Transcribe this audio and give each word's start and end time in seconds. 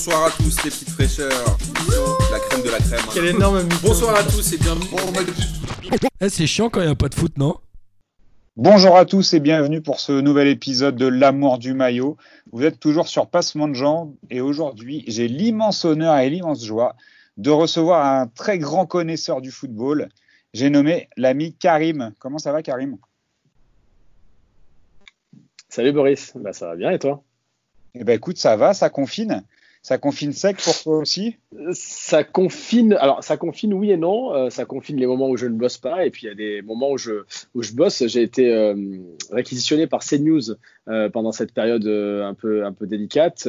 bonsoir 0.00 0.24
à 0.24 0.30
tous 0.30 0.64
les 0.64 0.70
petites 0.70 0.88
fraîcheurs. 0.88 1.58
La 2.32 2.38
crème 2.38 2.62
de 2.62 2.70
la 2.70 2.78
crème. 2.78 3.00
Quel 3.12 3.26
énorme 3.26 3.62
mytho. 3.64 3.76
Bonsoir 3.82 4.16
à 4.16 4.22
tous 4.22 4.50
et 4.54 4.56
bienvenue. 4.56 4.86
Eh, 6.22 6.28
c'est 6.30 6.46
chiant 6.46 6.70
quand 6.70 6.80
il 6.80 6.86
n'y 6.86 6.92
a 6.92 6.94
pas 6.94 7.10
de 7.10 7.14
foot, 7.14 7.36
non? 7.36 7.56
Bonjour 8.56 8.96
à 8.96 9.04
tous 9.04 9.34
et 9.34 9.40
bienvenue 9.40 9.82
pour 9.82 10.00
ce 10.00 10.12
nouvel 10.12 10.48
épisode 10.48 10.96
de 10.96 11.04
L'amour 11.04 11.58
du 11.58 11.74
maillot. 11.74 12.16
Vous 12.50 12.64
êtes 12.64 12.80
toujours 12.80 13.08
sur 13.08 13.26
Passement 13.26 13.68
de 13.68 13.74
Jambes 13.74 14.14
et 14.30 14.40
aujourd'hui 14.40 15.04
j'ai 15.06 15.28
l'immense 15.28 15.84
honneur 15.84 16.16
et 16.16 16.30
l'immense 16.30 16.64
joie 16.64 16.96
de 17.36 17.50
recevoir 17.50 18.06
un 18.06 18.26
très 18.26 18.56
grand 18.56 18.86
connaisseur 18.86 19.42
du 19.42 19.50
football. 19.50 20.08
J'ai 20.54 20.70
nommé 20.70 21.10
l'ami 21.18 21.54
Karim. 21.56 22.14
Comment 22.18 22.38
ça 22.38 22.52
va 22.52 22.62
Karim? 22.62 22.96
Salut 25.68 25.92
Boris, 25.92 26.32
bah, 26.36 26.54
ça 26.54 26.68
va 26.68 26.76
bien 26.76 26.90
et 26.90 26.98
toi? 26.98 27.22
Eh 27.94 28.02
ben 28.02 28.14
écoute, 28.14 28.38
ça 28.38 28.56
va, 28.56 28.72
ça 28.72 28.88
confine. 28.88 29.44
Ça 29.82 29.96
confine 29.96 30.32
sec 30.34 30.58
pour 30.62 30.78
toi 30.82 30.98
aussi? 30.98 31.36
Ça 31.72 32.22
confine, 32.22 32.92
alors 33.00 33.24
ça 33.24 33.38
confine 33.38 33.72
oui 33.72 33.90
et 33.90 33.96
non. 33.96 34.34
Euh, 34.34 34.50
ça 34.50 34.66
confine 34.66 34.98
les 34.98 35.06
moments 35.06 35.30
où 35.30 35.38
je 35.38 35.46
ne 35.46 35.54
bosse 35.54 35.78
pas 35.78 36.04
et 36.04 36.10
puis 36.10 36.26
il 36.26 36.28
y 36.28 36.32
a 36.32 36.34
des 36.34 36.60
moments 36.60 36.90
où 36.90 36.98
je, 36.98 37.22
où 37.54 37.62
je 37.62 37.72
bosse. 37.72 38.06
J'ai 38.06 38.22
été 38.22 38.52
euh, 38.52 38.74
réquisitionné 39.30 39.86
par 39.86 40.00
CNews 40.04 40.54
euh, 40.88 41.08
pendant 41.08 41.32
cette 41.32 41.54
période 41.54 41.86
euh, 41.86 42.28
un, 42.28 42.34
peu, 42.34 42.66
un 42.66 42.74
peu 42.74 42.86
délicate. 42.86 43.48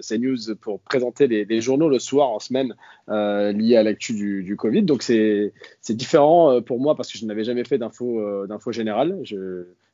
CNews 0.00 0.56
pour 0.60 0.80
présenter 0.80 1.28
les, 1.28 1.60
journaux 1.60 1.88
le 1.88 2.00
soir 2.00 2.30
en 2.30 2.40
semaine 2.40 2.74
liés 3.06 3.76
à 3.76 3.84
l'actu 3.84 4.14
du, 4.14 4.42
du 4.42 4.56
Covid. 4.56 4.82
Donc 4.82 5.02
c'est 5.02 5.52
différent 5.90 6.60
pour 6.60 6.80
moi 6.80 6.96
parce 6.96 7.12
que 7.12 7.18
je 7.18 7.24
n'avais 7.24 7.44
jamais 7.44 7.64
fait 7.64 7.78
d'info 7.78 8.72
générale. 8.72 9.22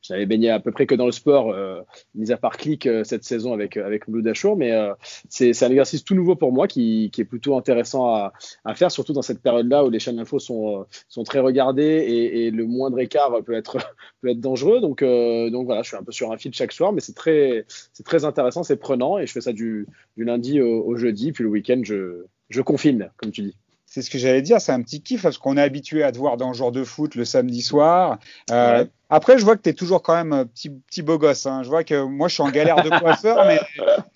Je 0.07 0.13
n'avais 0.13 0.27
baigné 0.27 0.51
à 0.51 0.61
peu 0.61 0.71
près 0.71 0.87
que 0.87 0.95
dans 0.95 1.07
le 1.07 1.13
sport, 1.13 1.51
euh, 1.51 1.81
mis 2.15 2.31
à 2.31 2.37
part 2.37 2.57
clic 2.59 2.87
euh, 2.87 3.05
cette 3.05 3.25
saison 3.25 3.55
avec, 3.55 3.77
avec 3.79 4.09
Blue 4.09 4.23
Dashour, 4.23 4.57
mais 4.57 4.73
euh, 4.73 4.93
c'est 5.29 5.63
un 5.63 5.71
exercice 5.71 6.05
tout 6.05 6.15
nouveau 6.15 6.37
pour 6.37 6.53
moi 6.53 6.69
qui, 6.69 7.11
est 7.17 7.25
plutôt 7.25 7.57
intéressant 7.57 8.15
à, 8.15 8.33
faire, 8.75 8.91
surtout 8.91 9.15
dans 9.15 9.23
cette 9.23 9.41
période-là 9.41 9.85
où 9.85 9.91
les 9.91 9.99
chaînes 9.99 10.17
d'info 10.17 10.39
sont, 10.39 10.81
euh, 10.81 10.85
sont 11.09 11.25
très 11.25 11.39
regardées 11.39 11.83
et, 11.85 12.51
le 12.51 12.67
moindre 12.67 13.01
écart 13.01 13.43
peut 13.45 13.55
être, 13.55 13.79
peut 14.21 14.29
être 14.29 14.41
dangereux. 14.41 14.81
Donc, 14.81 15.03
euh, 15.03 15.49
donc 15.51 15.65
voilà, 15.67 15.83
je 15.83 15.89
suis 15.89 15.97
un 15.97 16.03
peu 16.03 16.13
sur 16.13 16.31
un 16.33 16.37
fil 16.37 16.53
chaque 16.53 16.73
soir, 16.73 16.93
mais 16.93 17.01
c'est 17.01 17.15
très, 17.15 17.65
très 18.05 18.25
intéressant, 18.25 18.63
c'est 18.63 18.77
prenant 18.77 19.19
et 19.19 19.27
je 19.27 19.33
fais 19.33 19.41
ça 19.41 19.53
du, 19.53 19.87
du 20.17 20.25
lundi 20.25 20.61
au, 20.61 20.85
au 20.85 20.97
jeudi, 20.97 21.33
puis 21.33 21.45
le 21.45 21.51
week-end, 21.51 21.81
je, 21.83 22.27
je 22.51 22.61
confine, 22.61 23.11
comme 23.17 23.31
tu 23.31 23.43
dis. 23.43 23.57
C'est 23.95 24.03
ce 24.03 24.11
que 24.11 24.19
j'allais 24.19 24.43
dire, 24.43 24.61
c'est 24.61 24.73
un 24.73 24.83
petit 24.83 25.01
kiff 25.03 25.23
parce 25.23 25.39
qu'on 25.39 25.57
est 25.57 25.63
habitué 25.63 26.03
à 26.03 26.11
te 26.11 26.19
voir 26.19 26.37
dans 26.37 26.49
le 26.49 26.55
genre 26.55 26.73
de 26.73 26.83
foot 26.83 27.15
le 27.15 27.25
samedi 27.25 27.63
soir. 27.63 28.19
Euh, 28.51 28.81
Ouais. 28.81 28.89
Après, 29.09 29.39
je 29.39 29.45
vois 29.45 29.57
que 29.57 29.63
tu 29.63 29.69
es 29.69 29.73
toujours 29.73 30.03
quand 30.03 30.17
même 30.17 30.33
un 30.33 30.45
petit, 30.47 30.69
petit 30.71 31.03
beau 31.03 31.17
gosse. 31.17 31.47
hein. 31.47 31.63
Je 31.63 31.69
vois 31.69 31.85
que 31.85 32.03
moi, 32.03 32.27
je 32.27 32.35
suis 32.35 32.43
en 32.43 32.51
galère 32.51 32.83
de 32.83 32.89
coiffeur, 32.99 33.45
mais 33.47 33.61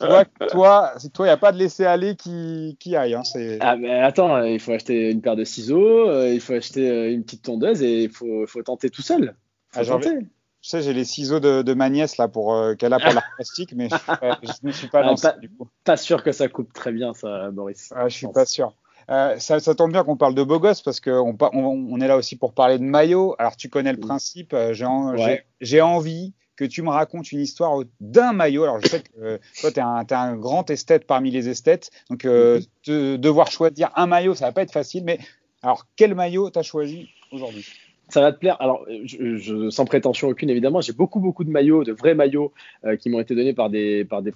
je 0.00 0.04
vois 0.06 0.24
que 0.24 0.48
toi, 0.50 0.94
il 1.20 1.22
n'y 1.22 1.28
a 1.28 1.36
pas 1.36 1.52
de 1.52 1.58
laisser-aller 1.58 2.16
qui, 2.16 2.76
qui 2.80 2.96
aille. 2.96 3.14
hein. 3.14 3.22
Ah 3.60 3.76
mais 3.76 4.00
attends, 4.00 4.34
euh, 4.34 4.48
il 4.48 4.58
faut 4.58 4.72
acheter 4.72 5.12
une 5.12 5.20
paire 5.20 5.36
de 5.36 5.44
ciseaux, 5.44 6.08
euh, 6.10 6.34
il 6.34 6.40
faut 6.40 6.54
acheter 6.54 6.90
euh, 6.90 7.12
une 7.12 7.22
petite 7.22 7.42
tondeuse 7.44 7.80
et 7.80 8.02
il 8.04 8.10
faut, 8.10 8.48
faut 8.48 8.62
tenter 8.64 8.90
tout 8.90 9.02
seul. 9.02 9.36
Faut 9.70 9.78
Ah, 9.80 9.84
tenter. 9.84 10.18
Tu 10.60 10.70
sais, 10.70 10.82
j'ai 10.82 10.92
les 10.92 11.04
ciseaux 11.04 11.38
de, 11.38 11.62
de 11.62 11.74
ma 11.74 11.88
nièce 11.88 12.16
là 12.16 12.26
pour 12.26 12.52
euh, 12.52 12.74
qu'elle 12.74 12.92
a 12.94 12.98
pour 12.98 13.12
l'art 13.14 13.30
plastique, 13.36 13.74
mais 13.76 13.88
je 13.90 13.94
ne 13.94 13.98
suis 14.00 14.16
pas, 14.18 14.38
je 14.42 14.70
suis 14.72 14.88
pas 14.88 15.02
lancé 15.02 15.28
pas- 15.28 15.36
du 15.36 15.48
coup. 15.48 15.68
Pas 15.84 15.96
sûr 15.96 16.24
que 16.24 16.32
ça 16.32 16.48
coupe 16.48 16.72
très 16.72 16.90
bien 16.90 17.14
ça, 17.14 17.52
Boris. 17.52 17.92
Ah, 17.94 18.08
je 18.08 18.16
suis 18.16 18.26
pas 18.26 18.44
sûr. 18.44 18.74
Euh, 19.10 19.38
ça, 19.38 19.58
ça 19.58 19.74
tombe 19.74 19.92
bien 19.92 20.04
qu'on 20.04 20.16
parle 20.16 20.34
de 20.34 20.42
beau 20.42 20.58
gosse 20.58 20.82
parce 20.82 21.00
qu'on 21.00 21.34
on, 21.40 21.86
on 21.90 22.00
est 22.00 22.08
là 22.08 22.16
aussi 22.16 22.36
pour 22.36 22.52
parler 22.52 22.78
de 22.78 22.84
maillot. 22.84 23.34
Alors 23.38 23.56
tu 23.56 23.68
connais 23.70 23.92
le 23.92 24.00
principe. 24.00 24.52
euh, 24.52 24.72
J'ai 24.74 24.84
en- 24.84 25.14
Ouais. 25.16 25.46
envie 25.80 26.34
que 26.56 26.64
tu 26.64 26.82
me 26.82 26.90
racontes 26.90 27.32
une 27.32 27.40
histoire 27.40 27.80
d'un 28.00 28.32
maillot. 28.32 28.64
Alors 28.64 28.80
je 28.80 28.88
sais 28.88 29.00
que 29.00 29.08
euh, 29.20 29.38
toi 29.60 29.70
tu 29.70 29.78
es, 29.80 30.14
un 30.14 30.36
grand 30.36 30.68
esthète 30.70 31.06
parmi 31.06 31.30
les 31.30 31.48
esthètes, 31.48 31.90
donc 32.10 32.24
euh, 32.24 32.58
Mhm. 32.58 32.64
de- 32.86 33.16
devoir 33.16 33.50
choisir 33.50 33.90
un 33.96 34.06
maillot, 34.06 34.34
ça 34.34 34.46
va 34.46 34.52
pas 34.52 34.62
être 34.62 34.72
facile. 34.72 35.04
Mais 35.04 35.18
alors 35.62 35.86
quel 35.96 36.14
maillot 36.14 36.50
t'as 36.50 36.62
choisi 36.62 37.08
aujourd'hui? 37.30 37.64
Ça 38.10 38.20
va 38.22 38.32
te 38.32 38.38
plaire. 38.38 38.56
Alors, 38.60 38.86
je, 39.04 39.36
je- 39.36 39.70
sans 39.70 39.84
prétention 39.84 40.28
aucune, 40.28 40.48
évidemment, 40.50 40.80
j'ai 40.80 40.92
beaucoup, 40.94 41.20
beaucoup 41.20 41.44
de 41.44 41.50
maillots, 41.50 41.84
de 41.84 41.92
vrais 41.92 42.14
maillots 42.14 42.52
euh, 42.84 42.96
qui 42.96 43.10
m'ont 43.10 43.20
été 43.20 43.34
donnés 43.34 43.52
par 43.52 43.68
des, 43.70 44.04
par 44.04 44.22
des. 44.22 44.32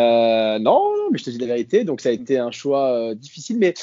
Euh, 0.00 0.58
non, 0.58 0.94
non, 0.96 1.08
mais 1.12 1.18
je 1.18 1.24
te 1.24 1.30
dis 1.30 1.38
la 1.38 1.46
vérité. 1.46 1.84
Donc, 1.84 2.00
ça 2.00 2.08
a 2.08 2.12
été 2.12 2.38
un 2.38 2.50
choix 2.50 2.90
euh, 2.92 3.14
difficile, 3.14 3.58
mais 3.58 3.74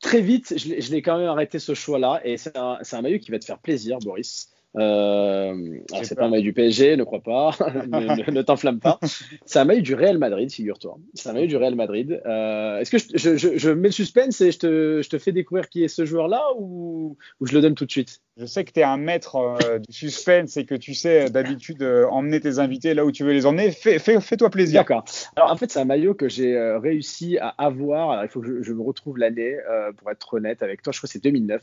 très 0.00 0.20
vite, 0.20 0.54
je 0.56 0.90
l'ai 0.90 1.02
quand 1.02 1.18
même 1.18 1.28
arrêté 1.28 1.58
ce 1.58 1.74
choix-là. 1.74 2.20
Et 2.24 2.36
c'est 2.38 2.56
un, 2.56 2.78
c'est 2.82 2.96
un 2.96 3.02
maillot 3.02 3.18
qui 3.18 3.30
va 3.30 3.38
te 3.38 3.44
faire 3.44 3.58
plaisir, 3.58 3.98
Boris. 3.98 4.50
Euh, 4.78 5.52
alors, 5.52 6.00
J'ai 6.00 6.04
c'est 6.04 6.14
pas 6.16 6.26
un 6.26 6.28
maillot 6.28 6.42
du 6.42 6.52
PSG, 6.52 6.96
ne 6.96 7.04
crois 7.04 7.20
pas, 7.22 7.50
ne, 7.86 8.22
ne- 8.22 8.30
ne 8.30 8.42
t'enflamme 8.42 8.78
pas. 8.80 8.98
C'est 9.46 9.58
un 9.58 9.64
maillot 9.64 9.80
du 9.80 9.94
Real 9.94 10.18
Madrid, 10.18 10.50
figure-toi. 10.52 10.98
C'est 11.14 11.28
un 11.30 11.32
maillot 11.32 11.46
du 11.46 11.56
Real 11.56 11.74
Madrid. 11.74 12.20
Euh, 12.26 12.78
Est-ce 12.78 12.90
que 12.90 12.98
je, 12.98 13.16
je- 13.16 13.36
je- 13.36 13.56
je 13.56 13.70
mets 13.70 13.88
le 13.88 13.92
suspense 13.92 14.40
et 14.42 14.52
je 14.52 14.58
te, 14.58 15.00
je 15.02 15.08
te 15.08 15.18
fais 15.18 15.32
découvrir 15.32 15.68
qui 15.70 15.82
est 15.82 15.88
ce 15.88 16.04
joueur-là 16.04 16.42
ou, 16.58 17.16
ou 17.40 17.46
je 17.46 17.54
le 17.54 17.62
donne 17.62 17.74
tout 17.74 17.86
de 17.86 17.90
suite? 17.90 18.20
Je 18.36 18.44
sais 18.44 18.64
que 18.64 18.72
tu 18.72 18.80
es 18.80 18.82
un 18.82 18.98
maître 18.98 19.36
euh, 19.36 19.78
du 19.78 19.92
suspense 19.94 20.58
et 20.58 20.66
que 20.66 20.74
tu 20.74 20.92
sais 20.92 21.30
d'habitude 21.30 21.82
emmener 22.10 22.40
tes 22.40 22.58
invités 22.58 22.92
là 22.92 23.06
où 23.06 23.12
tu 23.12 23.24
veux 23.24 23.32
les 23.32 23.46
emmener. 23.46 23.70
Fais- 23.70 23.98
fais- 23.98 24.20
Fais-toi 24.20 24.50
plaisir. 24.50 24.80
D'accord. 24.80 25.04
Alors 25.36 25.50
en 25.50 25.56
fait, 25.56 25.70
c'est 25.70 25.80
un 25.80 25.86
maillot 25.86 26.12
que 26.14 26.28
j'ai 26.28 26.54
réussi 26.82 27.38
à 27.38 27.48
avoir. 27.48 28.10
Alors, 28.10 28.24
il 28.24 28.28
faut 28.28 28.40
que 28.40 28.62
je, 28.62 28.72
me 28.74 28.82
retrouve 28.82 29.16
l'année 29.16 29.56
pour 29.96 30.10
être 30.10 30.34
honnête 30.34 30.62
avec 30.62 30.82
toi. 30.82 30.92
Je 30.92 30.98
crois 30.98 31.06
que 31.06 31.12
c'est 31.12 31.22
2009. 31.22 31.62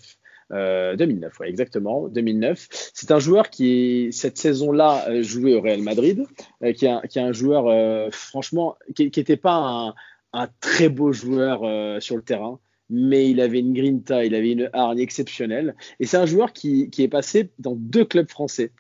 Euh, 0.51 0.95
2009, 0.95 1.39
ouais, 1.39 1.49
exactement. 1.49 2.07
2009. 2.07 2.67
C'est 2.93 3.11
un 3.11 3.19
joueur 3.19 3.49
qui, 3.49 4.09
cette 4.11 4.37
saison-là, 4.37 5.05
euh, 5.09 5.23
jouait 5.23 5.55
au 5.55 5.61
Real 5.61 5.81
Madrid, 5.81 6.25
euh, 6.63 6.73
qui, 6.73 6.85
est 6.85 7.17
un, 7.17 7.31
joueur, 7.31 7.67
euh, 7.67 8.09
franchement, 8.11 8.75
qui 8.95 9.05
n'était 9.05 9.37
pas 9.37 9.93
un, 10.33 10.47
très 10.61 10.89
beau 10.89 11.11
joueur 11.11 11.61
euh, 11.63 11.99
sur 11.99 12.15
le 12.15 12.23
terrain. 12.23 12.59
Mais 12.89 13.29
il 13.29 13.39
avait 13.39 13.59
une 13.59 13.73
grinta, 13.73 14.25
il 14.25 14.35
avait 14.35 14.51
une 14.51 14.69
hargne 14.73 14.99
exceptionnelle. 14.99 15.75
Et 15.99 16.05
c'est 16.05 16.17
un 16.17 16.25
joueur 16.25 16.53
qui, 16.53 16.89
qui 16.89 17.01
est 17.03 17.07
passé 17.07 17.49
dans 17.57 17.75
deux 17.75 18.05
clubs 18.05 18.29
français 18.29 18.71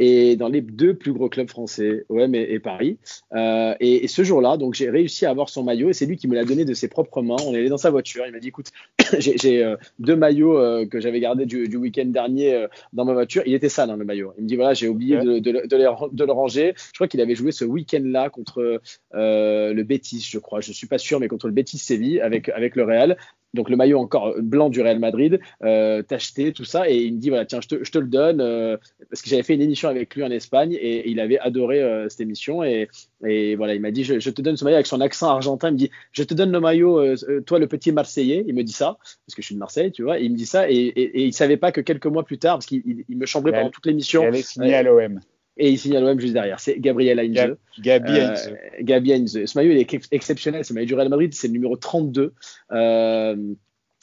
et 0.00 0.34
dans 0.34 0.48
les 0.48 0.62
deux 0.62 0.94
plus 0.94 1.12
gros 1.12 1.28
clubs 1.28 1.48
français, 1.48 2.04
OM 2.08 2.34
et, 2.34 2.40
et 2.54 2.58
Paris. 2.58 2.98
Euh, 3.34 3.74
et, 3.78 4.04
et 4.04 4.08
ce 4.08 4.24
jour-là, 4.24 4.56
donc 4.56 4.74
j'ai 4.74 4.90
réussi 4.90 5.26
à 5.26 5.30
avoir 5.30 5.48
son 5.50 5.62
maillot 5.62 5.90
et 5.90 5.92
c'est 5.92 6.06
lui 6.06 6.16
qui 6.16 6.26
me 6.26 6.34
l'a 6.34 6.44
donné 6.44 6.64
de 6.64 6.74
ses 6.74 6.88
propres 6.88 7.22
mains. 7.22 7.36
On 7.46 7.54
est 7.54 7.58
allé 7.58 7.68
dans 7.68 7.76
sa 7.76 7.90
voiture. 7.90 8.24
Il 8.26 8.32
m'a 8.32 8.40
dit 8.40 8.48
écoute, 8.48 8.68
j'ai 9.18 9.62
euh, 9.62 9.76
deux 9.98 10.16
maillots 10.16 10.58
euh, 10.58 10.86
que 10.86 11.00
j'avais 11.00 11.20
gardés 11.20 11.46
du, 11.46 11.68
du 11.68 11.76
week-end 11.76 12.06
dernier 12.06 12.66
dans 12.94 13.04
ma 13.04 13.12
voiture. 13.12 13.42
Il 13.46 13.54
était 13.54 13.68
sale, 13.68 13.90
hein, 13.90 13.96
le 13.96 14.04
maillot. 14.04 14.32
Il 14.38 14.44
me 14.44 14.48
dit 14.48 14.56
voilà, 14.56 14.74
j'ai 14.74 14.88
oublié 14.88 15.18
Ouais. 15.18 15.24
de, 15.24 15.38
de 15.38 15.50
le- 15.50 15.66
de 15.68 15.76
le- 15.76 16.10
de 16.16 16.24
le 16.24 16.32
ranger. 16.32 16.72
Je 16.76 16.92
crois 16.94 17.06
qu'il 17.06 17.20
avait 17.20 17.34
joué 17.34 17.52
ce 17.52 17.64
week-end-là 17.66 18.30
contre 18.30 18.80
le 19.12 19.82
Betis, 19.82 20.26
je 20.30 20.38
crois. 20.38 20.60
Je 20.60 20.72
suis 20.72 20.86
pas 20.86 20.98
sûr, 20.98 21.20
mais 21.20 21.28
contre 21.28 21.46
le 21.46 21.52
Betis 21.52 21.78
Séville 21.78 22.20
avec, 22.20 22.48
avec 22.48 22.74
le 22.74 22.84
Real. 22.84 23.16
Donc 23.54 23.68
le 23.68 23.76
maillot 23.76 23.98
encore 23.98 24.34
blanc 24.40 24.68
du 24.70 24.80
Real 24.80 24.98
Madrid, 25.00 25.40
euh, 25.64 26.02
t'acheter 26.02 26.52
tout 26.52 26.64
ça 26.64 26.88
et 26.88 26.96
il 26.98 27.14
me 27.14 27.18
dit 27.18 27.30
voilà 27.30 27.44
tiens 27.46 27.60
je 27.60 27.66
te, 27.68 27.82
je 27.84 27.90
te 27.90 27.98
le 27.98 28.06
donne 28.06 28.40
euh, 28.40 28.76
parce 29.10 29.22
que 29.22 29.28
j'avais 29.28 29.42
fait 29.42 29.54
une 29.54 29.62
émission 29.62 29.88
avec 29.88 30.14
lui 30.14 30.22
en 30.22 30.30
Espagne 30.30 30.72
et 30.80 31.10
il 31.10 31.18
avait 31.18 31.38
adoré 31.38 31.82
euh, 31.82 32.08
cette 32.08 32.20
émission 32.20 32.62
et, 32.62 32.88
et 33.26 33.56
voilà 33.56 33.74
il 33.74 33.80
m'a 33.80 33.90
dit 33.90 34.04
je, 34.04 34.20
je 34.20 34.30
te 34.30 34.40
donne 34.40 34.56
ce 34.56 34.62
maillot 34.64 34.76
avec 34.76 34.86
son 34.86 35.00
accent 35.00 35.28
argentin 35.28 35.68
il 35.68 35.72
me 35.72 35.78
dit 35.78 35.90
je 36.12 36.22
te 36.22 36.32
donne 36.32 36.52
le 36.52 36.60
maillot 36.60 37.00
euh, 37.00 37.16
euh, 37.28 37.40
toi 37.40 37.58
le 37.58 37.66
petit 37.66 37.90
Marseillais 37.90 38.44
il 38.46 38.54
me 38.54 38.62
dit 38.62 38.72
ça 38.72 38.98
parce 39.26 39.34
que 39.34 39.42
je 39.42 39.46
suis 39.46 39.54
de 39.56 39.60
Marseille 39.60 39.90
tu 39.90 40.02
vois 40.04 40.20
et 40.20 40.24
il 40.24 40.30
me 40.32 40.36
dit 40.36 40.46
ça 40.46 40.70
et, 40.70 40.74
et, 40.74 41.20
et 41.20 41.24
il 41.24 41.32
savait 41.32 41.56
pas 41.56 41.72
que 41.72 41.80
quelques 41.80 42.06
mois 42.06 42.24
plus 42.24 42.38
tard 42.38 42.56
parce 42.56 42.66
qu'il 42.66 42.82
il- 42.86 43.04
il 43.08 43.16
me 43.18 43.26
chambrait 43.26 43.50
Et 43.50 43.54
pendant 43.54 43.70
toute 43.70 43.86
l'émission 43.86 44.22
est 44.32 44.42
signée 44.42 44.68
Ouais. 44.68 44.74
à 44.74 44.82
l'OM. 44.84 45.20
Et 45.60 45.70
il 45.70 45.78
signe 45.78 45.96
à 45.96 46.00
l'OM 46.00 46.18
juste 46.18 46.32
derrière 46.32 46.58
c'est 46.58 46.78
Gabriel 46.80 47.18
Heinze 47.20 47.34
Gab- 47.34 47.56
Gabi 47.80 48.12
euh, 48.18 48.28
Heinze. 48.30 48.52
Gabi 48.80 49.12
Heinze. 49.12 49.44
Ce 49.44 49.58
maillot 49.58 49.70
il 49.72 49.76
est 49.78 49.92
ex- 49.94 50.08
exceptionnel. 50.10 50.64
Ce 50.64 50.72
maillot 50.72 50.86
du 50.86 50.94
Real 50.94 51.08
Madrid, 51.08 51.32
c'est 51.34 51.46
le 51.48 51.52
numéro 51.52 51.76
32 51.76 52.32
euh, 52.72 53.36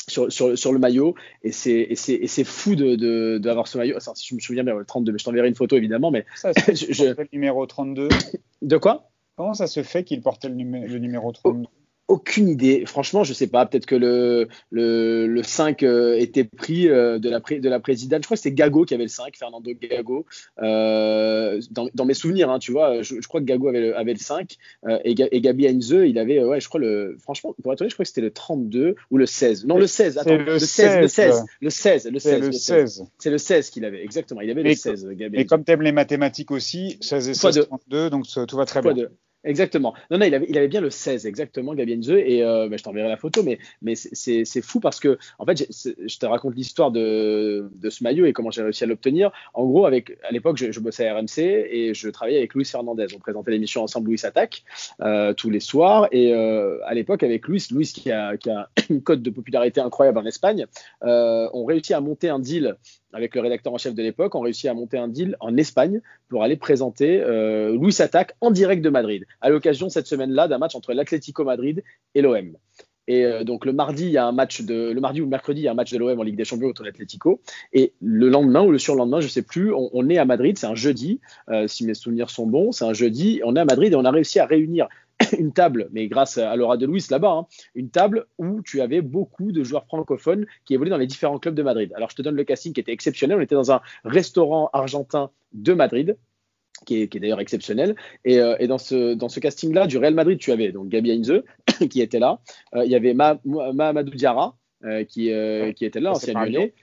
sur, 0.07 0.31
sur, 0.31 0.57
sur 0.57 0.71
le 0.71 0.79
maillot. 0.79 1.15
Et 1.43 1.51
c'est 1.51 2.43
fou 2.45 2.75
de- 2.75 2.95
de- 2.95 3.37
d'avoir 3.39 3.67
ce 3.67 3.77
maillot. 3.77 3.97
Enfin, 3.97 4.13
si 4.15 4.27
je 4.29 4.35
me 4.35 4.39
souviens 4.39 4.63
bien, 4.63 4.75
le 4.75 4.85
32, 4.85 5.11
mais 5.11 5.17
je 5.17 5.23
t'enverrai 5.25 5.47
une 5.49 5.55
photo 5.55 5.75
évidemment. 5.75 6.11
Mais 6.11 6.25
Ça, 6.35 6.51
je- 6.69 6.91
je- 6.93 7.03
le 7.05 7.27
numéro 7.33 7.65
32. 7.65 8.07
de 8.61 8.77
quoi? 8.77 9.09
Comment 9.35 9.53
ça 9.53 9.67
se 9.67 9.83
fait 9.83 10.03
qu'il 10.03 10.21
portait 10.21 10.47
le, 10.49 10.55
numé- 10.55 10.87
le 10.87 10.97
numéro 10.99 11.31
32 11.31 11.63
Aucune 12.07 12.47
idée. 12.47 12.85
Franchement, 12.85 13.23
je 13.25 13.33
sais 13.33 13.47
pas. 13.47 13.65
Peut-être 13.65 13.85
que 13.85 13.95
le, 13.95 14.47
le, 14.71 15.27
le 15.27 15.43
5 15.43 15.83
euh, 15.83 16.15
était 16.17 16.45
pris 16.45 16.87
euh, 16.87 17.19
de, 17.19 17.29
la 17.29 17.41
pré- 17.41 17.59
de 17.59 17.67
la 17.69 17.79
présidente. 17.81 18.21
Je 18.23 18.27
crois 18.27 18.37
que 18.37 18.43
c'était 18.43 18.55
Gago 18.55 18.85
qui 18.85 18.93
avait 18.93 19.03
le 19.03 19.09
5, 19.09 19.35
Fernando 19.35 19.71
Gago. 19.73 20.25
Euh, 20.61 21.59
dans, 21.71 21.89
dans 21.93 22.05
mes 22.05 22.13
souvenirs, 22.13 22.49
hein, 22.49 22.59
tu 22.59 22.71
vois, 22.71 23.01
je, 23.01 23.15
je 23.21 23.27
crois 23.27 23.41
que 23.41 23.45
Gago 23.45 23.67
avait 23.67 23.81
le, 23.81 23.97
avait 23.97 24.13
le 24.13 24.19
5 24.19 24.55
euh, 24.87 24.99
et, 25.03 25.15
et 25.31 25.41
Gabi 25.41 25.67
Heinze, 25.67 25.89
il 26.05 26.17
avait, 26.17 26.43
ouais, 26.43 26.59
je 26.61 26.67
crois, 26.67 26.79
le, 26.79 27.17
franchement, 27.19 27.53
pour 27.61 27.73
être 27.73 27.81
honnête, 27.81 27.91
je 27.91 27.95
crois 27.95 28.03
que 28.05 28.09
c'était 28.09 28.21
le 28.21 28.31
32 28.31 28.95
ou 29.11 29.17
le 29.17 29.25
16. 29.25 29.65
Non, 29.65 29.77
le 29.77 29.87
16. 29.87 30.17
Attends, 30.17 30.37
le 30.37 30.43
le 30.45 30.59
16, 30.59 31.01
le 31.01 31.07
16. 31.07 31.33
16, 31.33 31.45
le 31.61 31.69
16, 31.69 32.09
le 32.11 32.19
C'est 32.19 32.29
16. 32.29 32.39
le 32.41 32.45
le 32.47 32.51
16. 32.53 32.61
16. 32.95 33.03
C'est 33.17 33.29
le 33.29 33.37
16 33.37 33.69
qu'il 33.69 33.85
avait, 33.85 34.03
exactement. 34.03 34.41
Il 34.41 34.49
avait 34.49 34.63
Mais 34.63 34.69
le 34.69 34.75
16, 34.75 35.07
Gabi 35.09 35.39
Et 35.39 35.45
comme 35.45 35.63
tu 35.63 35.71
aimes 35.73 35.81
les 35.81 35.91
mathématiques 35.91 36.51
aussi, 36.51 36.97
16 37.01 37.29
et 37.29 37.33
Fois 37.33 37.51
16, 37.51 37.63
deux. 37.63 37.67
32, 37.67 38.09
donc 38.09 38.25
tout 38.47 38.55
va 38.55 38.65
très 38.65 38.81
bien. 38.81 39.07
Exactement. 39.43 39.93
Non, 40.11 40.17
non, 40.17 40.25
il 40.25 40.35
avait, 40.35 40.67
bien 40.67 40.81
le 40.81 40.89
16, 40.89 41.25
exactement, 41.25 41.73
Gabi 41.75 41.93
Heinze. 41.93 42.09
Et 42.09 42.43
euh, 42.43 42.67
bah, 42.67 42.77
je 42.77 42.83
t'enverrai 42.83 43.07
la 43.07 43.17
photo, 43.17 43.43
mais, 43.43 43.95
c'est 43.95 44.61
fou 44.61 44.79
parce 44.79 44.99
que, 44.99 45.17
en 45.39 45.45
fait, 45.45 45.67
je 45.69 46.17
te 46.17 46.25
raconte 46.25 46.55
l'histoire 46.55 46.91
de, 46.91 47.69
ce 47.89 48.03
maillot 48.03 48.25
et 48.25 48.33
comment 48.33 48.51
j'ai 48.51 48.63
réussi 48.63 48.83
à 48.83 48.87
l'obtenir. 48.87 49.31
En 49.53 49.65
gros, 49.65 49.85
à 49.85 49.91
l'époque, 50.31 50.57
je, 50.57 50.71
je 50.71 50.79
bossais 50.79 51.07
à 51.07 51.15
RMC 51.15 51.39
et 51.39 51.93
je 51.93 52.09
travaillais 52.09 52.39
avec 52.39 52.53
Luis 52.55 52.65
Fernandez. 52.65 53.07
On 53.15 53.19
présentait 53.19 53.51
l'émission 53.51 53.83
ensemble, 53.83 54.07
Louis 54.07 54.21
Attaque, 54.23 54.63
euh, 55.01 55.33
tous 55.33 55.49
les 55.49 55.59
soirs. 55.59 56.07
Et 56.11 56.33
euh, 56.33 56.79
à 56.85 56.93
l'époque, 56.93 57.23
avec 57.23 57.47
Luis, 57.47 57.63
Luis 57.71 57.91
qui 57.93 58.11
a, 58.11 58.37
qui 58.37 58.49
a 58.49 58.69
une 58.89 59.01
cote 59.01 59.21
de 59.21 59.29
popularité 59.29 59.79
incroyable 59.81 60.17
en 60.17 60.25
Espagne, 60.25 60.65
on 61.01 61.65
réussit 61.65 61.91
à 61.91 62.01
monter 62.01 62.29
un 62.29 62.39
deal 62.39 62.75
avec 63.17 63.33
le 63.33 63.41
rédacteur 63.41 63.73
en 63.73 63.77
chef 63.77 63.95
de 63.95 64.03
l'époque, 64.03 64.35
on 64.35 64.41
réussit 64.41 64.69
à 64.69 64.73
monter 64.73 64.97
un 64.97 65.07
deal 65.07 65.35
en 65.39 65.57
Espagne 65.57 66.01
pour 66.29 66.43
aller 66.43 66.55
présenter 66.55 67.19
euh, 67.19 67.75
Luis 67.75 67.99
Attaque 67.99 68.35
en 68.41 68.51
direct 68.51 68.83
de 68.83 68.89
Madrid, 68.89 69.25
à 69.41 69.49
l'occasion 69.49 69.89
cette 69.89 70.05
semaine-là 70.05 70.47
d'un 70.47 70.59
match 70.59 70.75
entre 70.75 70.93
l'Atlético 70.93 71.43
Madrid 71.43 71.83
et 72.13 72.21
l'OM. 72.21 72.55
Et 73.07 73.25
euh, 73.25 73.43
donc 73.43 73.65
le 73.65 73.73
mardi, 73.73 74.03
il 74.03 74.11
y 74.11 74.17
a 74.17 74.27
un 74.27 74.33
match 74.33 74.61
de 74.61 74.91
le 74.91 75.01
mardi 75.01 75.21
ou 75.21 75.23
le 75.23 75.29
mercredi, 75.29 75.61
il 75.61 75.63
y 75.63 75.67
a 75.67 75.71
un 75.71 75.75
match 75.75 75.91
de 75.91 75.97
l'OM 75.97 76.19
en 76.19 76.23
Ligue 76.23 76.35
des 76.35 76.45
Champions 76.45 76.67
contre 76.67 76.83
l'Atlético. 76.83 77.41
Et 77.73 77.93
le 78.01 78.29
lendemain 78.29 78.61
ou 78.61 78.71
le 78.71 78.77
surlendemain, 78.77 79.19
je 79.19 79.27
sais 79.27 79.41
plus, 79.41 79.73
on, 79.73 79.89
on 79.93 80.09
est 80.09 80.17
à 80.17 80.25
Madrid, 80.25 80.57
c'est 80.57 80.67
un 80.67 80.75
jeudi, 80.75 81.19
euh, 81.49 81.67
si 81.67 81.85
mes 81.85 81.95
souvenirs 81.95 82.29
sont 82.29 82.45
bons, 82.45 82.71
c'est 82.71 82.85
un 82.85 82.93
jeudi. 82.93 83.41
On 83.43 83.55
est 83.55 83.59
à 83.59 83.65
Madrid 83.65 83.93
et 83.93 83.95
on 83.95 84.05
a 84.05 84.11
réussi 84.11 84.39
à 84.39 84.45
réunir 84.45 84.87
une 85.37 85.53
table, 85.53 85.89
mais 85.91 86.07
grâce 86.07 86.37
à 86.37 86.55
Laura 86.55 86.77
de 86.77 86.85
Luis 86.85 87.05
là-bas, 87.09 87.31
hein, 87.31 87.47
une 87.75 87.89
table 87.89 88.27
où 88.37 88.61
tu 88.61 88.81
avais 88.81 89.01
beaucoup 89.01 89.51
de 89.51 89.63
joueurs 89.63 89.85
francophones 89.85 90.45
qui 90.65 90.73
évoluaient 90.73 90.91
dans 90.91 90.97
les 90.97 91.07
différents 91.07 91.39
clubs 91.39 91.55
de 91.55 91.63
Madrid. 91.63 91.91
Alors 91.95 92.09
je 92.09 92.15
te 92.15 92.21
donne 92.21 92.35
le 92.35 92.43
casting 92.43 92.73
qui 92.73 92.79
était 92.79 92.91
exceptionnel. 92.91 93.37
On 93.37 93.41
était 93.41 93.55
dans 93.55 93.71
un 93.71 93.81
restaurant 94.03 94.69
argentin 94.73 95.31
de 95.53 95.73
Madrid 95.73 96.17
qui 96.85 97.01
est, 97.01 97.07
qui 97.07 97.17
est 97.17 97.21
d'ailleurs 97.21 97.39
exceptionnel. 97.39 97.95
Et, 98.25 98.39
euh, 98.39 98.55
et 98.59 98.67
dans 98.67 98.77
ce, 98.77 99.13
dans 99.15 99.29
ce 99.29 99.39
casting-là, 99.39 99.87
du 99.87 99.97
Real 99.97 100.13
Madrid, 100.13 100.37
tu 100.37 100.51
avais 100.51 100.71
donc 100.71 100.89
Gabi 100.89 101.11
Heinze 101.11 101.41
qui 101.89 102.01
était 102.01 102.19
là. 102.19 102.39
Euh, 102.75 102.85
il 102.85 102.91
y 102.91 102.95
avait 102.95 103.13
Ma- 103.13 103.39
Ma- 103.45 103.73
Mahamadou 103.73 104.11
Diarra 104.11 104.55
euh, 104.83 105.03
qui, 105.03 105.31
qui 105.75 105.85
était 105.85 105.99
là, 105.99 106.11
ancien 106.11 106.33
lyonnais, 106.51 106.73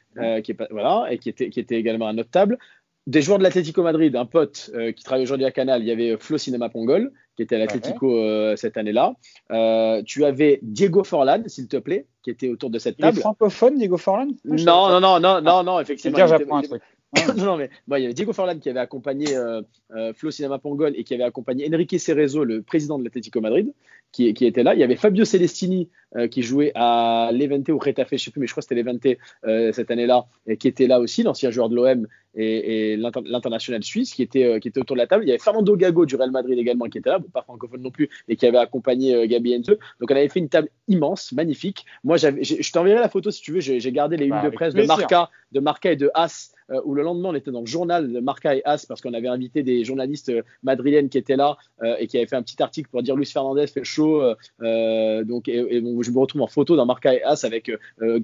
qui 0.42 0.50
est 0.52 0.56
voilà, 0.70 1.06
et 1.10 1.18
qui 1.18 1.28
était, 1.28 1.48
qui 1.50 1.60
était 1.60 1.76
également 1.76 2.08
à 2.08 2.12
notre 2.12 2.30
table. 2.30 2.58
Des 3.06 3.20
joueurs 3.20 3.38
de 3.38 3.42
l'Atlético 3.42 3.82
Madrid, 3.82 4.16
un 4.16 4.24
pote 4.24 4.70
euh, 4.74 4.90
qui 4.92 5.04
travaille 5.04 5.22
aujourd'hui 5.24 5.44
à 5.46 5.50
Canal, 5.52 5.82
il 5.82 5.86
y 5.86 5.90
avait 5.90 6.16
Flo 6.18 6.38
Cinema 6.38 6.70
Pongol, 6.70 7.12
qui 7.36 7.42
était 7.42 7.56
à 7.56 7.58
l'Atlético 7.58 8.16
euh, 8.16 8.56
cette 8.56 8.76
année-là. 8.76 9.14
Euh, 9.50 10.02
tu 10.04 10.24
avais 10.24 10.58
Diego 10.62 11.04
Forlan, 11.04 11.42
s'il 11.46 11.68
te 11.68 11.76
plaît, 11.76 12.06
qui 12.22 12.30
était 12.30 12.48
autour 12.48 12.70
de 12.70 12.78
cette 12.78 12.96
Il 12.98 13.04
est 13.04 13.08
table. 13.08 13.20
francophone, 13.20 13.76
Diego 13.76 13.96
Forlan 13.96 14.28
Non, 14.44 14.88
non, 14.88 15.00
non, 15.00 15.20
non, 15.20 15.40
non, 15.40 15.62
non, 15.62 15.80
effectivement. 15.80 16.16
dire, 16.16 16.28
j'apprends 16.28 16.58
un 16.58 16.62
truc. 16.62 16.82
non, 17.36 17.44
non, 17.44 17.56
mais 17.56 17.70
bon, 17.86 17.96
il 17.96 18.02
y 18.02 18.04
avait 18.04 18.14
Diego 18.14 18.32
Forlan 18.32 18.58
qui 18.58 18.68
avait 18.70 18.80
accompagné 18.80 19.36
euh, 19.36 19.62
euh, 19.94 20.12
Flo 20.14 20.30
Cinema 20.30 20.58
Pongol 20.58 20.92
et 20.96 21.04
qui 21.04 21.14
avait 21.14 21.22
accompagné 21.24 21.68
Enrique 21.72 21.98
Cerezo, 21.98 22.44
le 22.44 22.62
président 22.62 22.98
de 22.98 23.04
l'Atlético 23.04 23.40
Madrid, 23.40 23.72
qui, 24.12 24.32
qui 24.34 24.46
était 24.46 24.62
là. 24.62 24.74
Il 24.74 24.80
y 24.80 24.84
avait 24.84 24.96
Fabio 24.96 25.24
Celestini 25.24 25.88
euh, 26.16 26.28
qui 26.28 26.42
jouait 26.42 26.72
à 26.74 27.30
Levante 27.32 27.68
ou 27.68 27.78
Retafe, 27.78 28.10
je 28.12 28.16
sais 28.16 28.30
plus, 28.30 28.40
mais 28.40 28.46
je 28.46 28.52
crois 28.52 28.62
que 28.62 28.68
c'était 28.68 28.82
Levante 28.82 29.72
cette 29.74 29.90
année-là, 29.90 30.26
et 30.46 30.56
qui 30.56 30.68
était 30.68 30.86
là 30.86 31.00
aussi, 31.00 31.22
l'ancien 31.22 31.50
joueur 31.50 31.68
de 31.68 31.76
l'OM 31.76 32.06
et, 32.36 32.92
et 32.92 32.96
l'inter- 32.96 33.20
l'international 33.24 33.82
suisse 33.84 34.12
qui 34.12 34.22
était, 34.22 34.58
qui 34.60 34.68
était 34.68 34.80
autour 34.80 34.96
de 34.96 35.00
la 35.00 35.06
table. 35.06 35.24
Il 35.24 35.28
y 35.28 35.30
avait 35.30 35.38
Fernando 35.38 35.76
Gago 35.76 36.04
du 36.06 36.16
Real 36.16 36.30
Madrid 36.32 36.58
également 36.58 36.86
qui 36.86 36.98
était 36.98 37.10
là, 37.10 37.18
bon, 37.18 37.28
pas 37.32 37.42
francophone 37.42 37.80
non 37.80 37.90
plus, 37.90 38.08
mais 38.28 38.36
qui 38.36 38.46
avait 38.46 38.58
accompagné 38.58 39.26
Gabi 39.28 39.54
Heinze. 39.54 39.66
Donc 39.66 40.10
on 40.10 40.16
avait 40.16 40.28
fait 40.28 40.40
une 40.40 40.48
table 40.48 40.68
immense, 40.88 41.32
magnifique. 41.32 41.84
Moi, 42.02 42.16
je 42.16 42.72
t'enverrai 42.72 43.00
la 43.00 43.08
photo 43.08 43.30
si 43.30 43.40
tu 43.40 43.52
veux. 43.52 43.60
J'ai 43.60 43.92
gardé 43.92 44.16
les 44.16 44.28
Bah, 44.28 44.42
unes 44.42 44.50
de 44.50 44.54
presse 44.54 44.74
de. 44.74 44.82
Marca, 44.84 45.30
de 45.52 45.60
Marca 45.60 45.92
et 45.92 45.96
de 45.96 46.10
As 46.14 46.52
euh, 46.70 46.80
où 46.84 46.94
le 46.94 47.02
lendemain 47.02 47.30
on 47.30 47.34
était 47.34 47.50
dans 47.50 47.60
le 47.60 47.66
journal 47.66 48.12
de 48.12 48.20
Marca 48.20 48.54
et 48.54 48.62
As 48.64 48.86
parce 48.86 49.00
qu'on 49.00 49.14
avait 49.14 49.28
invité 49.28 49.62
des 49.62 49.84
journalistes 49.84 50.30
euh, 50.30 50.42
madrilènes 50.62 51.08
qui 51.08 51.18
étaient 51.18 51.36
là 51.36 51.56
euh, 51.82 51.96
et 51.98 52.06
qui 52.06 52.16
avaient 52.16 52.26
fait 52.26 52.36
un 52.36 52.42
petit 52.42 52.62
article 52.62 52.88
pour 52.90 53.02
dire 53.02 53.16
Luis 53.16 53.26
Fernandez 53.26 53.66
fait 53.66 53.84
chaud. 53.84 54.22
euh, 54.62 55.24
donc 55.24 55.48
et, 55.48 55.80
je 55.80 56.10
me 56.10 56.18
retrouve 56.18 56.42
en 56.42 56.46
photo 56.46 56.76
dans 56.76 56.86
Marca 56.86 57.14
et 57.14 57.22
As 57.22 57.44
avec 57.44 57.70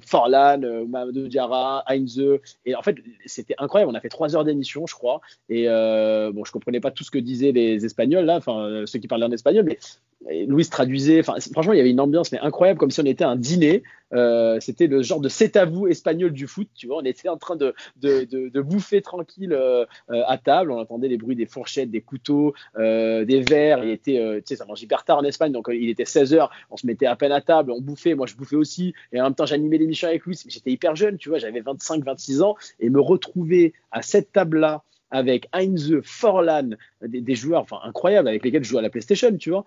Forlan, 0.05 0.59
Mamadou 0.87 1.27
Diarra, 1.27 1.83
Heinze 1.87 2.21
et 2.65 2.75
en 2.75 2.81
fait 2.81 2.97
c'était 3.25 3.55
incroyable. 3.57 3.91
On 3.91 3.95
a 3.95 4.01
fait 4.01 4.09
trois 4.09 4.35
heures 4.35 4.45
d'émission 4.45 4.85
je 4.87 4.95
crois 4.95 5.21
et 5.49 5.65
bon 5.65 6.43
je 6.43 6.51
comprenais 6.51 6.79
pas 6.79 6.91
tout 6.91 7.03
ce 7.03 7.11
que 7.11 7.19
disaient 7.19 7.51
les 7.51 7.85
Espagnols 7.85 8.25
là, 8.25 8.37
enfin 8.37 8.83
ceux 8.85 8.99
qui 8.99 9.07
parlaient 9.07 9.25
en 9.25 9.31
espagnol 9.31 9.65
mais 9.65 9.77
Louis 10.47 10.65
traduisait, 10.67 11.23
franchement 11.23 11.73
il 11.73 11.77
y 11.77 11.79
avait 11.79 11.89
une 11.89 11.99
ambiance 11.99 12.31
mais 12.31 12.39
incroyable 12.39 12.79
comme 12.79 12.91
si 12.91 12.99
on 12.99 13.05
était 13.05 13.23
à 13.23 13.29
un 13.29 13.35
dîner. 13.35 13.83
Euh, 14.13 14.59
c'était 14.59 14.87
le 14.87 15.01
genre 15.01 15.21
de 15.21 15.29
c'est 15.29 15.55
à 15.55 15.65
vous 15.65 15.87
espagnol 15.87 16.31
du 16.31 16.47
foot, 16.47 16.67
tu 16.75 16.87
vois. 16.87 16.97
On 16.97 17.05
était 17.05 17.29
en 17.29 17.37
train 17.37 17.55
de, 17.55 17.73
bouffer 18.61 19.01
tranquille 19.01 19.53
euh, 19.53 19.85
euh, 20.09 20.23
à 20.27 20.37
table. 20.37 20.71
On 20.71 20.79
entendait 20.79 21.07
les 21.07 21.17
bruits 21.17 21.35
des 21.35 21.45
fourchettes, 21.45 21.89
des 21.89 22.01
couteaux, 22.01 22.53
des 22.77 23.43
verres. 23.47 23.83
Il 23.83 23.89
était, 23.89 24.41
tu 24.41 24.43
sais, 24.45 24.55
ça 24.57 24.65
mange 24.65 24.81
hyper 24.81 25.03
tard 25.03 25.17
en 25.19 25.23
Espagne, 25.23 25.51
donc 25.51 25.69
il 25.71 25.89
était 25.89 26.05
16 26.05 26.33
h 26.35 26.49
On 26.69 26.77
se 26.77 26.85
mettait 26.85 27.05
à 27.05 27.15
peine 27.15 27.31
à 27.31 27.41
table, 27.41 27.71
on 27.71 27.81
bouffait. 27.81 28.13
Moi 28.13 28.27
je 28.27 28.35
bouffais 28.35 28.55
aussi, 28.55 28.93
et 29.11 29.21
en 29.21 29.25
même 29.25 29.35
temps 29.35 29.45
j'animais 29.45 29.77
l'émission 29.77 30.07
avec 30.07 30.25
Louis. 30.25 30.39
J'étais 30.47 30.71
hyper 30.71 30.95
jeune, 30.95 31.17
tu 31.17 31.29
vois. 31.29 31.39
J'avais 31.39 31.61
25, 31.61 32.03
26 32.03 32.41
ans 32.41 32.55
et 32.79 32.89
me 32.89 32.99
retrouver 32.99 33.73
à 33.91 34.01
cette 34.01 34.31
table-là 34.31 34.83
avec 35.11 35.47
Heinze, 35.53 35.93
Forlan, 36.03 36.69
des, 37.05 37.21
des 37.21 37.35
joueurs 37.35 37.61
enfin 37.61 37.79
incroyables 37.83 38.27
avec 38.27 38.43
lesquels 38.43 38.63
je 38.63 38.69
joue 38.69 38.77
à 38.77 38.81
la 38.81 38.89
PlayStation, 38.89 39.35
tu 39.37 39.49
vois. 39.51 39.65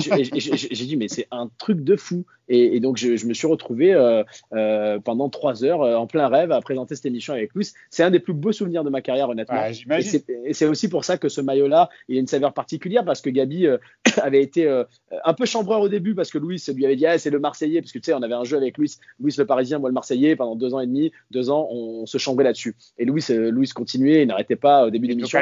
Je- 0.00 0.74
j'ai- 0.74 0.84
dit 0.86 0.96
mais 0.96 1.08
c'est 1.08 1.26
un 1.30 1.48
truc 1.58 1.82
de 1.82 1.96
fou 1.96 2.24
et, 2.48 2.76
et 2.76 2.80
donc 2.80 2.96
je, 2.98 3.16
je 3.16 3.26
me 3.26 3.32
suis 3.34 3.46
retrouvé 3.46 3.94
euh, 3.94 4.22
euh, 4.52 4.98
pendant 4.98 5.28
trois 5.30 5.64
heures 5.64 5.82
euh, 5.82 5.96
en 5.96 6.06
plein 6.06 6.28
rêve 6.28 6.52
à 6.52 6.60
présenter 6.60 6.94
cette 6.94 7.06
émission 7.06 7.32
avec 7.32 7.54
Luis. 7.54 7.70
C'est 7.90 8.02
un 8.02 8.10
des 8.10 8.20
plus 8.20 8.34
beaux 8.34 8.52
souvenirs 8.52 8.84
de 8.84 8.90
ma 8.90 9.00
carrière 9.00 9.28
honnêtement. 9.30 9.56
Ouais, 9.88 10.02
et 10.44 10.52
c'est- 10.52 10.66
aussi 10.66 10.88
pour 10.88 11.04
ça 11.04 11.16
que 11.18 11.28
ce 11.28 11.40
maillot-là, 11.40 11.88
il 12.08 12.16
a 12.16 12.20
une 12.20 12.26
saveur 12.26 12.52
particulière 12.52 13.04
parce 13.04 13.20
que 13.22 13.30
Gabi 13.30 13.66
euh, 13.66 13.78
avait 14.22 14.42
été 14.42 14.68
un 15.24 15.34
peu 15.34 15.46
chambreur 15.46 15.80
au 15.80 15.88
début 15.88 16.14
parce 16.14 16.30
que 16.30 16.38
Louis 16.38 16.62
lui 16.74 16.84
avait 16.84 16.96
dit 16.96 17.06
ah, 17.06 17.16
c'est 17.18 17.30
le 17.30 17.38
Marseillais 17.38 17.80
parce 17.80 17.92
que 17.92 17.98
tu 17.98 18.06
sais 18.06 18.14
on 18.14 18.22
avait 18.22 18.34
un 18.34 18.44
jeu 18.44 18.56
avec 18.56 18.76
Louis, 18.78 18.92
Louis 19.20 19.34
le 19.38 19.46
Parisien, 19.46 19.78
moi 19.78 19.88
le 19.88 19.94
Marseillais 19.94 20.36
pendant 20.36 20.56
deux 20.56 20.74
ans 20.74 20.80
et 20.80 20.86
demi, 20.86 21.12
deux 21.30 21.50
ans 21.50 21.68
on, 21.70 22.04
se 22.06 22.18
chambrait 22.18 22.44
là-dessus. 22.44 22.74
Et 22.98 23.04
Louis, 23.04 23.22
Louis 23.30 23.68
continuait, 23.68 24.22
il 24.22 24.28
n'arrêtait 24.28 24.56
pas 24.56 24.63
au 24.64 24.90
début 24.90 25.06
de 25.06 25.12
l'émission. 25.12 25.38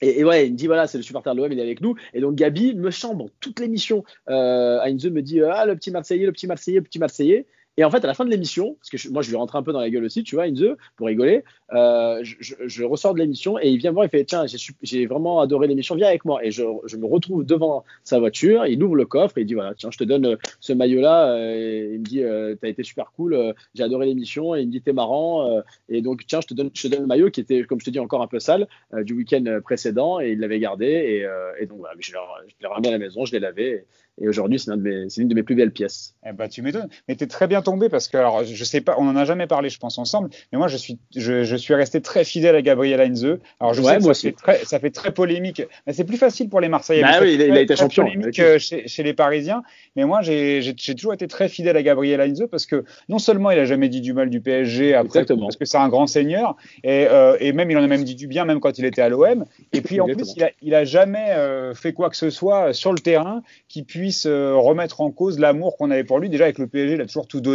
et, 0.00 0.20
et 0.20 0.24
ouais, 0.24 0.46
il 0.46 0.52
me 0.52 0.56
dit 0.56 0.66
voilà, 0.66 0.86
c'est 0.86 0.98
le 0.98 1.04
supporter 1.04 1.34
de 1.34 1.40
l'OM, 1.40 1.52
il 1.52 1.58
est 1.58 1.62
avec 1.62 1.80
nous. 1.80 1.94
Et 2.12 2.20
donc 2.20 2.34
Gabi 2.34 2.74
me 2.74 2.90
chambre 2.90 3.30
toute 3.40 3.60
l'émission. 3.60 4.04
Euh, 4.28 4.80
Heinze 4.80 5.06
me 5.06 5.22
dit 5.22 5.40
ah 5.42 5.64
le 5.66 5.76
petit 5.76 5.90
Marseillais, 5.90 6.26
le 6.26 6.32
petit 6.32 6.46
Marseillais, 6.46 6.78
le 6.78 6.84
petit 6.84 6.98
Marseillais. 6.98 7.46
Et 7.78 7.84
en 7.84 7.90
fait, 7.90 8.04
à 8.04 8.06
la 8.06 8.14
fin 8.14 8.24
de 8.24 8.30
l'émission, 8.30 8.76
parce 8.80 8.90
que 8.90 9.10
moi 9.10 9.22
je 9.22 9.30
lui 9.30 9.36
rentre 9.36 9.56
un 9.56 9.62
peu 9.62 9.72
dans 9.72 9.80
la 9.80 9.88
gueule 9.88 10.04
aussi, 10.04 10.22
tu 10.24 10.34
vois, 10.34 10.46
Heinze, 10.46 10.76
pour 10.96 11.06
rigoler, 11.06 11.42
euh, 11.72 12.22
je, 12.22 12.84
ressors 12.84 13.14
de 13.14 13.18
l'émission 13.18 13.58
et 13.58 13.70
il 13.70 13.78
vient 13.78 13.92
me 13.92 13.94
voir, 13.94 14.04
il 14.04 14.10
fait 14.10 14.24
tiens, 14.24 14.44
j'ai 14.82 15.06
vraiment 15.06 15.40
adoré 15.40 15.68
l'émission, 15.68 15.94
viens 15.94 16.08
avec 16.08 16.24
moi. 16.26 16.44
Et 16.44 16.50
je, 16.50 16.62
me 16.62 17.06
retrouve 17.06 17.44
devant 17.44 17.84
sa 18.04 18.18
voiture, 18.18 18.66
il 18.66 18.82
ouvre 18.82 18.96
le 18.96 19.06
coffre 19.06 19.38
et 19.38 19.42
il 19.42 19.46
dit 19.46 19.54
voilà, 19.54 19.74
tiens, 19.74 19.90
je 19.90 19.96
te 19.96 20.04
donne 20.04 20.26
euh, 20.26 20.36
ce 20.60 20.74
maillot-là. 20.74 21.32
euh, 21.32 21.92
il 21.94 22.00
me 22.00 22.04
dit 22.04 22.22
t'as 22.60 22.68
été 22.68 22.82
super 22.82 23.12
cool, 23.12 23.54
j'ai 23.74 23.82
adoré 23.82 24.06
l'émission. 24.06 24.54
Et 24.54 24.60
il 24.60 24.66
me 24.66 24.72
dit 24.72 24.82
t'es 24.82 24.92
marrant. 24.92 25.62
et 25.88 26.02
donc 26.02 26.26
tiens, 26.26 26.40
je 26.42 26.48
te 26.48 26.54
donne, 26.54 26.70
je 26.74 26.88
le 26.88 27.06
maillot 27.06 27.30
qui 27.30 27.40
était, 27.40 27.64
comme 27.64 27.80
je 27.80 27.86
te 27.86 27.90
dis, 27.90 27.98
encore 27.98 28.22
un 28.22 28.26
peu 28.26 28.38
sale 28.38 28.68
du 28.92 29.14
week-end 29.14 29.60
précédent 29.64 30.20
et 30.20 30.32
il 30.32 30.40
l'avait 30.40 30.58
gardé. 30.58 31.24
Et, 31.58 31.66
donc 31.66 31.78
voilà, 31.78 31.94
je 31.98 32.12
l'ai 32.12 32.66
ramené 32.66 32.88
à 32.88 32.92
la 32.92 32.98
maison, 32.98 33.24
je 33.24 33.32
l'ai 33.32 33.40
lavé. 33.40 33.86
Et, 34.20 34.28
aujourd'hui, 34.28 34.58
c'est 34.58 34.72
c'est 35.08 35.20
l'une 35.20 35.28
de 35.28 35.34
mes 35.34 35.42
plus 35.42 35.54
belles 35.54 35.72
pièces. 35.72 36.14
Eh 36.26 36.32
ben, 36.32 36.48
tu 36.48 36.62
m'étonnes. 36.62 36.88
Mais 37.08 37.16
tu 37.16 37.24
es 37.24 37.26
très 37.26 37.46
bien 37.46 37.61
tombé 37.62 37.88
parce 37.88 38.08
que, 38.08 38.16
alors, 38.16 38.44
je 38.44 38.64
sais 38.64 38.80
pas, 38.80 38.96
on 38.98 39.08
en 39.08 39.16
a 39.16 39.24
jamais 39.24 39.46
parlé, 39.46 39.70
je 39.70 39.78
pense, 39.78 39.98
ensemble, 39.98 40.28
mais 40.52 40.58
moi, 40.58 40.68
je 40.68 40.76
suis, 40.76 40.98
je, 41.16 41.44
je 41.44 41.56
suis 41.56 41.74
resté 41.74 42.00
très 42.02 42.24
fidèle 42.24 42.54
à 42.56 42.62
Gabriel 42.62 43.00
Heinze. 43.00 43.38
Alors, 43.60 43.72
je 43.74 43.80
Ouais, 43.80 43.92
sais 43.92 43.96
que 43.98 44.02
moi 44.02 44.14
ça 44.14 44.18
aussi. 44.18 44.26
fait, 44.28 44.32
très, 44.32 44.64
ça 44.64 44.78
fait 44.78 44.90
très 44.90 45.12
polémique, 45.12 45.62
mais 45.86 45.92
c'est 45.92 46.04
plus 46.04 46.16
facile 46.18 46.48
pour 46.48 46.60
les 46.60 46.68
Marseillais. 46.68 47.02
Bah 47.02 47.18
oui, 47.22 47.34
il 47.34 47.42
a- 47.42 47.44
il 47.46 47.50
a 47.50 47.54
très- 47.54 47.62
été 47.64 47.76
champion, 47.76 48.04
polémique, 48.04 48.38
euh, 48.38 48.58
chez, 48.58 48.86
chez 48.88 49.02
les 49.02 49.14
Parisiens. 49.14 49.62
Mais 49.96 50.04
moi, 50.04 50.20
j'ai 50.22 50.74
toujours 50.96 51.14
été 51.14 51.26
très 51.28 51.48
fidèle 51.48 51.76
à 51.76 51.82
Gabriel 51.82 52.20
Heinze 52.20 52.46
parce 52.50 52.66
que 52.66 52.84
non 53.08 53.18
seulement 53.18 53.50
il 53.50 53.58
a 53.58 53.64
jamais 53.64 53.88
dit 53.88 54.00
du 54.00 54.12
mal 54.12 54.28
du 54.30 54.40
PSG 54.40 54.94
après, 54.94 55.20
Exactement. 55.20 55.46
parce 55.46 55.56
que 55.56 55.64
c'est 55.64 55.78
un 55.78 55.88
grand 55.88 56.06
seigneur, 56.06 56.56
et, 56.84 57.06
euh, 57.08 57.36
et 57.40 57.52
même 57.52 57.70
il 57.70 57.78
en 57.78 57.82
a 57.82 57.86
même 57.86 58.04
dit 58.04 58.14
du 58.14 58.26
bien, 58.26 58.44
même 58.44 58.60
quand 58.60 58.78
il 58.78 58.84
était 58.84 59.02
à 59.02 59.08
l'OM. 59.08 59.44
Et 59.72 59.80
puis, 59.80 60.00
en 60.00 60.06
plus, 60.06 60.32
il 60.36 60.42
a, 60.44 60.50
il 60.62 60.74
a 60.74 60.84
jamais 60.84 61.30
euh, 61.30 61.74
fait 61.74 61.92
quoi 61.92 62.10
que 62.10 62.16
ce 62.16 62.30
soit 62.30 62.72
sur 62.72 62.92
le 62.92 62.98
terrain 62.98 63.42
qui 63.68 63.82
puisse 63.82 64.26
euh, 64.26 64.54
remettre 64.56 65.00
en 65.00 65.10
cause 65.10 65.38
l'amour 65.38 65.76
qu'on 65.76 65.90
avait 65.90 66.04
pour 66.04 66.18
lui. 66.18 66.28
Déjà 66.28 66.44
avec 66.44 66.58
le 66.58 66.66
PSG, 66.66 66.94
il 66.94 67.00
a 67.00 67.06
toujours 67.06 67.26
tout 67.28 67.40
donné. 67.40 67.51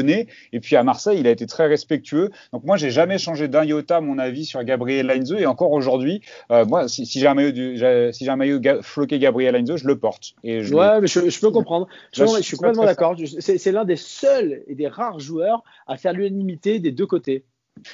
Et 0.54 0.60
puis 0.60 0.76
à 0.76 0.84
Marseille, 0.84 1.20
il 1.20 1.28
a 1.28 1.32
été 1.32 1.46
très 1.46 1.68
respectueux. 1.68 2.30
Donc 2.54 2.64
moi, 2.64 2.78
j'ai 2.78 2.90
jamais 2.92 3.18
changé 3.18 3.48
d'un 3.48 3.64
iota 3.64 4.02
mon 4.02 4.18
avis 4.18 4.46
sur 4.46 4.64
Gabriel 4.64 5.10
Heinze. 5.10 5.34
Et 5.38 5.46
encore 5.46 5.72
aujourd'hui, 5.72 6.22
euh, 6.52 6.66
moi, 6.66 6.88
si, 6.88 7.06
si 7.06 7.20
j'ai 7.20 7.28
un 7.28 7.34
maillot, 7.34 7.52
du, 7.52 7.78
si 8.14 8.24
j'ai 8.26 8.30
un 8.32 8.36
maillot 8.36 8.60
ga- 8.60 8.82
floqué 8.82 9.20
Gabriel 9.20 9.56
Heinze, 9.56 9.76
je 9.78 9.88
le 9.88 9.98
porte. 9.98 10.34
Et 10.44 10.62
je 10.64 10.72
le- 10.72 10.78
Ouais, 10.80 11.02
mais 11.02 11.08
je, 11.08 11.30
je 11.30 11.40
peux 11.40 11.52
comprendre. 11.52 11.88
Je, 12.14 12.22
Là, 12.24 12.28
je 12.32 12.38
je 12.38 12.42
suis 12.44 12.58
complètement 12.58 12.84
d'accord. 12.86 13.16
C'est 13.40 13.72
l'un 13.72 13.86
des 13.86 13.96
seuls 13.96 14.64
et 14.68 14.76
des 14.76 14.88
rares 14.88 15.20
joueurs 15.20 15.64
à 15.88 15.98
faire 15.98 16.14
l'unanimité 16.14 16.80
des 16.80 16.92
deux 16.92 17.06
côtés. 17.06 17.44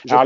Je 0.06 0.14
Alors, 0.14 0.24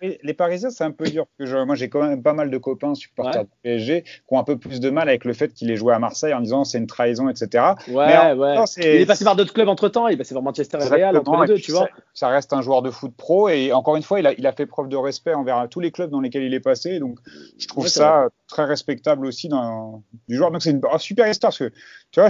les, 0.00 0.18
les 0.22 0.34
Parisiens, 0.34 0.70
c'est 0.70 0.84
un 0.84 0.90
peu 0.90 1.08
dur. 1.08 1.26
Parce 1.26 1.50
que 1.50 1.56
je- 1.58 1.64
moi, 1.64 1.74
j'ai 1.74 1.88
quand 1.88 2.02
même 2.06 2.22
pas 2.22 2.32
mal 2.32 2.50
de 2.50 2.58
copains 2.58 2.94
supporters 2.94 3.42
Ouais. 3.42 3.46
du 3.46 3.50
PSG 3.62 4.02
qui 4.02 4.10
ont 4.28 4.38
un 4.38 4.44
peu 4.44 4.56
plus 4.58 4.80
de 4.80 4.90
mal 4.90 5.08
avec 5.08 5.24
le 5.24 5.32
fait 5.32 5.52
qu'il 5.52 5.70
ait 5.70 5.76
joué 5.76 5.94
à 5.94 5.98
Marseille 5.98 6.34
en 6.34 6.40
disant 6.40 6.64
c'est 6.64 6.78
une 6.78 6.86
trahison, 6.86 7.28
etc. 7.28 7.74
Ouais, 7.88 8.06
Mais 8.06 8.32
ouais. 8.34 8.56
temps, 8.56 8.64
Il 8.76 8.84
est 8.84 9.06
passé 9.06 9.24
par 9.24 9.36
d'autres 9.36 9.52
clubs 9.52 9.68
entre 9.68 9.88
temps. 9.88 10.08
Il 10.08 10.14
est 10.14 10.16
passé 10.16 10.34
par 10.34 10.42
Manchester 10.42 10.78
et 10.80 10.88
Real 10.88 11.16
entre 11.16 11.40
les 11.42 11.46
deux, 11.46 11.58
tu 11.58 11.72
vois. 11.72 11.86
Ça, 11.86 12.02
ça 12.14 12.28
reste 12.28 12.52
un 12.52 12.62
joueur 12.62 12.82
de 12.82 12.90
foot 12.90 13.12
pro 13.16 13.48
et 13.48 13.72
encore 13.72 13.96
une 13.96 14.02
fois, 14.02 14.20
il 14.20 14.26
a, 14.26 14.32
il 14.32 14.46
a 14.46 14.52
fait 14.52 14.66
preuve 14.66 14.88
de 14.88 14.96
respect 14.96 15.34
envers 15.34 15.68
tous 15.70 15.80
les 15.80 15.90
clubs 15.90 16.10
dans 16.10 16.20
lesquels 16.20 16.42
il 16.42 16.54
est 16.54 16.60
passé. 16.60 16.98
Donc, 16.98 17.18
je 17.58 17.66
trouve 17.66 17.84
Ouais, 17.84 17.90
ça 17.90 18.28
très 18.48 18.64
respectable 18.64 19.26
aussi 19.26 19.48
dans, 19.48 20.02
du 20.28 20.36
joueur. 20.36 20.50
Donc, 20.50 20.62
c'est 20.62 20.70
une 20.70 20.80
oh, 20.90 20.98
super 20.98 21.28
histoire 21.28 21.50
parce 21.50 21.58
que 21.58 21.72
tu 22.10 22.20
vois, 22.20 22.28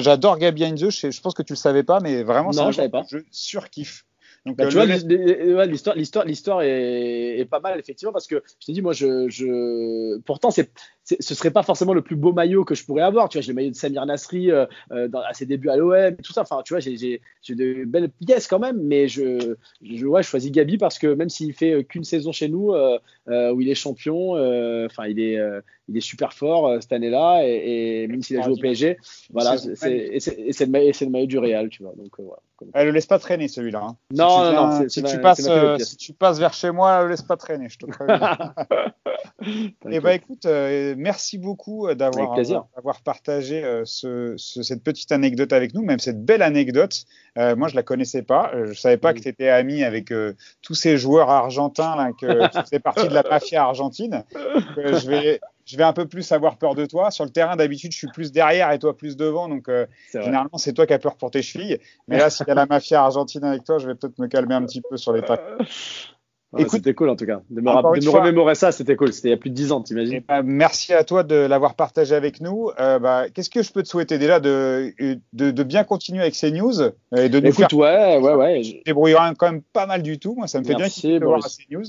j'adore 0.00 0.38
Gabi 0.38 0.64
Heinze. 0.64 0.88
Je, 0.90 1.10
je 1.10 1.20
pense 1.20 1.34
que 1.34 1.42
tu 1.42 1.52
le 1.52 1.58
savais 1.58 1.82
pas, 1.82 2.00
mais 2.00 2.22
vraiment, 2.22 2.52
c'est 2.52 2.60
un 2.60 2.70
je 2.70 2.82
je 3.10 3.18
surkiffe. 3.30 4.04
Donc, 4.46 4.56
Bah, 4.56 4.64
euh, 4.64 4.68
tu 4.68 4.74
vois, 4.74 5.66
l'histoire, 5.66 5.96
l'histoire, 5.96 6.24
l'histoire 6.24 6.62
est, 6.62 7.38
est 7.38 7.44
pas 7.44 7.60
mal 7.60 7.78
effectivement 7.78 8.12
parce 8.12 8.26
que 8.26 8.42
je 8.60 8.66
te 8.66 8.72
dis, 8.72 8.82
moi, 8.82 8.92
je, 8.92 9.28
je... 9.28 10.18
pourtant, 10.20 10.50
c'est- 10.50 10.72
ce 11.20 11.34
serait 11.34 11.50
pas 11.50 11.62
forcément 11.62 11.94
le 11.94 12.02
plus 12.02 12.16
beau 12.16 12.32
maillot 12.32 12.64
que 12.64 12.74
je 12.74 12.84
pourrais 12.84 13.02
avoir. 13.02 13.28
Tu 13.28 13.38
vois, 13.38 13.42
j'ai 13.42 13.52
le 13.52 13.54
maillot 13.56 13.70
de 13.70 13.74
Samir 13.76 14.04
Nasri 14.06 14.50
euh, 14.50 14.66
euh, 14.92 15.08
dans, 15.08 15.20
à 15.20 15.32
ses 15.32 15.46
débuts 15.46 15.70
à 15.70 15.76
l'OM, 15.76 16.16
tout 16.16 16.32
ça. 16.32 16.42
Enfin, 16.42 16.60
tu 16.64 16.74
vois, 16.74 16.80
j'ai, 16.80 17.20
de 17.48 17.84
belles 17.84 18.10
pièces 18.10 18.46
quand 18.46 18.58
même, 18.58 18.78
mais 18.82 19.08
je, 19.08 19.54
je, 19.82 20.06
ouais, 20.06 20.22
je 20.22 20.28
choisis 20.28 20.50
Gabi 20.52 20.76
parce 20.78 20.98
que 20.98 21.06
même 21.06 21.28
s'il 21.28 21.52
fait 21.54 21.72
euh, 21.72 21.82
qu'une 21.82 22.04
saison 22.04 22.30
chez 22.32 22.48
nous 22.48 22.72
euh, 22.72 22.98
euh, 23.28 23.52
où 23.52 23.60
il 23.60 23.68
est 23.70 23.74
champion, 23.74 24.32
enfin, 24.86 25.06
il 25.06 25.20
est, 25.20 25.38
il 25.88 25.96
est 25.96 26.00
super 26.00 26.32
fort 26.32 26.76
cette 26.82 26.92
année-là 26.92 27.42
et, 27.46 28.02
et 28.02 28.08
même 28.08 28.22
s'il 28.22 28.36
a 28.38 28.42
joué 28.42 28.52
au 28.52 28.56
PSG, 28.56 28.98
voilà, 29.32 29.54
et 29.54 30.20
c'est, 30.20 30.32
et 30.32 30.66
le, 30.66 30.76
et 30.76 30.92
le 31.00 31.10
maillot 31.10 31.26
du 31.26 31.38
Real, 31.38 31.68
tu 31.70 31.82
vois. 31.82 31.94
Donc, 31.96 32.12
voilà. 32.18 32.38
Elle 32.74 32.86
le 32.88 32.92
laisse 32.92 33.06
pas 33.06 33.18
traîner 33.20 33.46
celui-là. 33.48 33.80
hein. 33.82 33.96
Non, 34.12 34.26
tu 34.26 34.40
non, 34.40 34.50
viens- 34.50 34.80
non, 34.82 34.88
si, 34.88 35.02
tu 35.02 35.20
passes, 35.20 35.48
euh, 35.48 35.78
si 35.78 35.96
tu 35.96 36.12
passes 36.12 36.40
vers 36.40 36.52
chez 36.52 36.72
moi, 36.72 37.02
le 37.04 37.10
laisse 37.10 37.22
pas 37.22 37.36
traîner, 37.36 37.68
je 37.68 37.78
te 37.78 37.86
préviens. 37.86 38.36
Eh 39.90 40.00
ben, 40.00 40.10
écoute, 40.10 40.44
euh, 40.46 40.94
merci 40.98 41.38
beaucoup 41.38 41.86
euh, 41.86 41.94
d'avoir 41.94 42.32
euh, 42.32 42.60
d'avoir 42.76 43.00
partagé 43.02 43.64
euh, 43.64 43.82
ce, 43.86 44.34
ce- 44.36 44.62
cette 44.62 44.82
petite 44.84 45.10
anecdote 45.12 45.52
avec 45.52 45.72
nous, 45.74 45.82
même 45.82 45.98
cette 45.98 46.22
belle 46.24 46.42
anecdote. 46.42 47.04
Euh, 47.38 47.56
moi, 47.56 47.68
je 47.68 47.76
la 47.76 47.82
connaissais 47.82 48.22
pas. 48.22 48.50
Je 48.66 48.72
savais 48.74 48.96
pas 48.98 49.14
que 49.14 49.20
tu 49.20 49.28
étais 49.28 49.48
ami 49.48 49.84
avec 49.84 50.10
euh, 50.12 50.34
tous 50.62 50.74
ces 50.74 50.98
joueurs 50.98 51.30
argentins 51.30 51.96
là, 51.96 52.10
que 52.12 52.26
tu 52.52 52.60
faisais 52.60 52.80
partie 52.80 53.08
de 53.08 53.14
la 53.14 53.22
mafia 53.22 53.62
argentine. 53.64 54.24
Euh, 54.36 54.98
je 54.98 55.08
vais 55.08 55.40
je 55.64 55.76
vais 55.76 55.84
un 55.84 55.92
peu 55.92 56.08
plus 56.08 56.32
avoir 56.32 56.56
peur 56.56 56.74
de 56.74 56.86
toi. 56.86 57.10
Sur 57.10 57.24
le 57.26 57.30
terrain, 57.30 57.54
d'habitude, 57.54 57.92
je 57.92 57.98
suis 57.98 58.08
plus 58.08 58.32
derrière 58.32 58.72
et 58.72 58.78
toi 58.78 58.96
plus 58.96 59.18
devant. 59.18 59.50
Donc, 59.50 59.68
euh, 59.68 59.86
généralement, 60.22 60.56
c'est 60.56 60.72
toi 60.72 60.86
qui 60.86 60.94
as 60.94 60.98
peur 60.98 61.16
pour 61.16 61.30
tes 61.30 61.42
chevilles. 61.42 61.78
Mais 62.08 62.16
là, 62.16 62.30
s'il 62.30 62.46
y 62.48 62.50
a 62.50 62.54
la 62.54 62.64
mafia 62.64 63.02
argentine 63.04 63.44
avec 63.44 63.64
toi, 63.64 63.76
je 63.78 63.86
vais 63.86 63.94
peut-être 63.94 64.18
me 64.18 64.28
calmer 64.28 64.54
un 64.54 64.64
petit 64.64 64.80
peu 64.80 64.96
sur 64.96 65.12
les 65.12 65.20
tacles. 65.20 65.58
Ouais, 66.52 66.62
Écoute- 66.62 66.76
c'était 66.76 66.94
cool 66.94 67.10
en 67.10 67.16
tout 67.16 67.26
cas. 67.26 67.42
De 67.50 67.60
me, 67.60 68.00
de 68.00 68.08
remémorer 68.08 68.54
ça, 68.54 68.72
c'était 68.72 68.96
cool. 68.96 69.12
C'était 69.12 69.28
il 69.28 69.30
y 69.32 69.34
a 69.34 69.36
plus 69.36 69.50
de 69.50 69.54
10 69.54 69.70
ans, 69.70 69.82
t'imagines? 69.82 70.22
ben, 70.26 70.42
merci 70.42 70.94
à 70.94 71.04
toi 71.04 71.22
de 71.22 71.34
l'avoir 71.34 71.74
partagé 71.74 72.14
avec 72.14 72.40
nous. 72.40 72.70
Euh, 72.80 72.98
bah, 72.98 73.26
Qu'est-ce 73.28 73.50
que 73.50 73.62
je 73.62 73.70
peux 73.70 73.82
te 73.82 73.88
souhaiter 73.88 74.16
déjà 74.18 74.40
de, 74.40 74.94
de, 75.34 75.50
de 75.50 75.62
bien 75.62 75.84
continuer 75.84 76.22
avec 76.22 76.34
ces 76.34 76.50
news 76.50 76.80
euh, 76.80 76.90
et 77.14 77.28
de 77.28 77.38
nous 77.40 77.48
Écoute, 77.48 77.68
faire 77.68 77.78
ouais, 77.78 78.16
ouais, 78.18 78.34
ouais. 78.34 78.62
je- 78.62 78.76
débrouiller 78.86 79.16
quand 79.38 79.52
même 79.52 79.60
pas 79.74 79.84
mal 79.84 80.02
du 80.02 80.18
tout. 80.18 80.34
Moi, 80.36 80.46
ça 80.46 80.58
me 80.60 80.64
fait 80.64 80.74
bien 80.74 80.86
de 80.86 81.24
voir 81.24 81.40
Boris. 81.40 81.58
ces 81.58 81.74
news. 81.74 81.84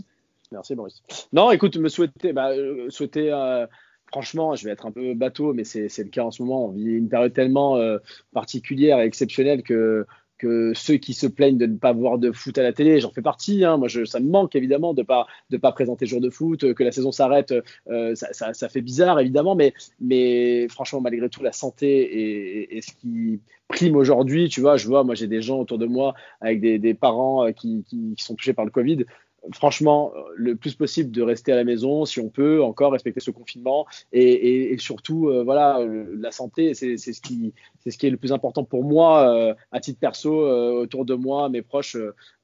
Merci, 0.52 0.76
Boris. 0.76 1.04
Non, 1.32 1.52
écoute, 1.52 1.78
me 1.78 1.88
souhaiter, 1.88 2.34
bah, 2.34 2.50
euh, 2.50 2.90
souhaiter, 2.90 3.32
euh, 3.32 3.66
franchement, 4.12 4.56
je 4.56 4.66
vais 4.66 4.72
être 4.72 4.86
un 4.86 4.92
peu 4.92 5.14
bateau, 5.14 5.54
mais 5.54 5.64
c'est 5.64 5.88
c'est 5.88 6.04
le 6.04 6.10
cas 6.10 6.24
en 6.24 6.32
ce 6.32 6.42
moment. 6.44 6.66
On 6.66 6.70
vit 6.72 6.84
une 6.84 7.08
période 7.08 7.32
tellement 7.34 7.78
euh, 7.78 8.00
particulière 8.34 9.00
et 9.00 9.06
exceptionnelle 9.06 9.64
que 9.64 10.06
que 10.40 10.74
ceux 10.74 10.96
qui 10.96 11.14
se 11.14 11.28
plaignent 11.28 11.58
de 11.58 11.68
ne 11.68 11.78
pas 11.78 11.94
voir 11.94 12.18
de 12.18 12.32
foot 12.32 12.58
à 12.58 12.64
la 12.64 12.74
télé, 12.74 13.00
j'en 13.00 13.12
fais 13.12 13.22
partie. 13.22 13.64
Hein. 13.64 13.78
Moi, 13.78 13.88
je, 13.88 14.06
ça 14.06 14.20
me 14.20 14.30
manque 14.30 14.56
évidemment 14.56 14.96
de 14.96 15.04
pas 15.04 15.28
de 15.52 15.58
pas 15.58 15.72
présenter 15.72 16.08
jour 16.08 16.22
de 16.22 16.30
foot, 16.30 16.64
euh, 16.64 16.74
que 16.74 16.84
la 16.84 16.92
saison 16.92 17.12
s'arrête, 17.12 17.54
euh, 17.90 18.16
ça, 18.16 18.34
ça, 18.34 18.54
ça 18.54 18.70
fait 18.70 18.82
bizarre 18.82 19.20
évidemment, 19.20 19.54
mais 19.56 19.74
mais 20.00 20.68
franchement, 20.70 21.02
malgré 21.02 21.30
tout, 21.30 21.44
la 21.44 21.52
santé 21.52 22.76
est, 22.76 22.82
ce 22.82 22.92
qui 22.94 23.42
prime 23.68 23.96
aujourd'hui. 23.96 24.50
Tu 24.50 24.62
vois, 24.62 24.78
je 24.78 24.88
vois, 24.88 25.04
moi, 25.04 25.14
j'ai 25.14 25.28
des 25.28 25.42
gens 25.42 25.60
autour 25.60 25.78
de 25.78 25.86
moi 25.86 26.16
avec 26.42 26.60
des, 26.62 26.80
des 26.80 26.94
parents 26.94 27.46
euh, 27.46 27.52
qui, 27.52 27.84
qui 27.88 28.16
sont 28.18 28.36
touchés 28.36 28.54
par 28.54 28.66
le 28.66 28.72
Covid 28.72 29.06
franchement, 29.54 30.12
euh, 30.16 30.20
le 30.36 30.56
plus 30.56 30.76
possible 30.76 31.12
de 31.12 31.22
rester 31.22 31.52
à 31.52 31.56
la 31.56 31.64
maison, 31.64 32.06
si 32.06 32.20
on 32.20 32.30
peut, 32.30 32.62
encore 32.64 32.92
respecter 32.92 33.20
ce 33.20 33.32
confinement, 33.32 33.86
et, 34.12 34.22
et- 34.24 34.74
et 34.74 34.78
surtout, 34.78 35.30
euh, 35.30 35.44
voilà, 35.44 35.80
la 36.18 36.32
santé, 36.32 36.74
c'est 36.74 36.98
ce 36.98 37.22
qui, 37.22 37.54
c'est 37.80 37.92
ce 37.92 37.98
qui 37.98 38.08
est 38.08 38.12
le 38.12 38.18
plus 38.18 38.32
important 38.32 38.64
pour 38.64 38.84
moi, 38.84 39.30
euh, 39.34 39.54
à 39.72 39.80
titre 39.80 40.00
perso, 40.00 40.46
euh, 40.46 40.72
autour 40.82 41.06
de 41.06 41.14
moi, 41.16 41.50
mes 41.50 41.62
proches, 41.62 41.98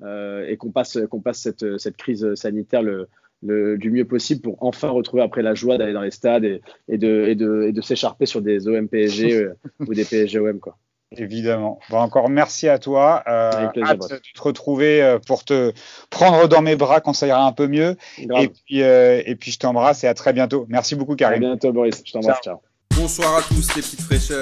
et 0.04 0.58
qu'on 0.58 0.72
passe, 0.72 0.98
qu'on 1.10 1.22
passe 1.22 1.40
cette, 1.42 1.78
cette 1.78 1.98
crise 1.98 2.34
sanitaire 2.36 2.82
le, 2.84 3.08
le- 3.44 3.78
du 3.78 3.92
mieux 3.92 4.06
possible 4.06 4.42
pour 4.42 4.58
enfin 4.62 4.90
retrouver 4.90 5.22
après 5.24 5.42
la 5.42 5.54
joie 5.54 5.78
d'aller 5.78 5.94
dans 5.94 6.02
les 6.02 6.12
stades 6.12 6.46
et, 6.46 6.62
et 6.88 6.98
de, 6.98 7.82
s'écharper 7.82 8.26
sur 8.26 8.42
des 8.42 8.68
OM 8.68 8.88
PSG 8.88 9.50
ou 9.88 9.94
des 9.94 10.06
PSG 10.06 10.40
OM 10.40 10.60
quoi. 10.60 10.78
Évidemment. 11.18 11.80
Bon, 11.90 11.98
encore 12.00 12.30
merci 12.30 12.68
à 12.68 12.80
toi. 12.80 13.24
Euh, 13.28 13.52
Avec 13.52 13.72
plaisir, 13.74 13.92
hâte 13.92 14.10
de 14.10 14.18
te 14.18 14.42
retrouver 14.42 15.02
euh, 15.02 15.20
pour 15.20 15.44
te 15.46 15.72
prendre 16.10 16.48
dans 16.48 16.62
mes 16.62 16.76
bras 16.76 17.00
quand 17.00 17.14
ça 17.14 17.28
ira 17.28 17.46
un 17.46 17.52
peu 17.52 17.68
mieux. 17.68 17.96
Grave. 18.20 18.44
Et 18.44 18.48
puis, 18.50 18.82
euh, 18.84 19.22
et 19.26 19.36
puis, 19.36 19.52
je 19.52 19.60
t'embrasse 19.60 20.04
et 20.04 20.08
à 20.08 20.14
très 20.14 20.34
bientôt. 20.34 20.66
Merci 20.68 20.96
beaucoup, 20.96 21.14
À 21.14 21.18
Karim. 21.18 21.40
bientôt 21.40 21.72
Boris, 21.72 22.02
je 22.06 22.12
t'embrasse, 22.12 22.42
ciao. 22.44 22.58
Bonsoir 22.98 23.38
à 23.38 23.42
tous 23.42 23.76
les 23.76 23.82
petites 23.82 24.02
fraîcheurs. 24.02 24.42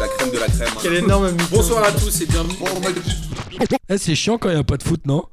La 0.00 0.08
crème 0.08 0.30
de 0.30 0.38
la 0.38 0.46
crème. 0.46 0.68
Quel 0.82 0.94
énorme 0.94 1.30
mytho. 1.32 1.56
Bonsoir 1.56 1.84
à 1.84 1.92
tous 1.92 2.20
et 2.22 2.26
bienvenue. 2.26 2.56
Eh, 3.88 3.98
c'est 3.98 4.14
chiant 4.14 4.38
quand 4.38 4.48
il 4.48 4.54
n'y 4.54 4.60
a 4.60 4.64
pas 4.64 4.76
de 4.78 4.82
foot, 4.82 5.06
non? 5.06 5.24